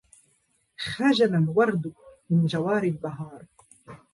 [0.87, 1.93] خجل الورد
[2.29, 3.45] من جوار البهار